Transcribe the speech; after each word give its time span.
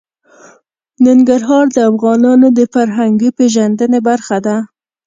ننګرهار 1.05 1.65
د 1.75 1.77
افغانانو 1.91 2.47
د 2.57 2.59
فرهنګي 2.73 3.29
پیژندنې 3.37 3.99
برخه 4.07 4.37
ده. 4.45 4.55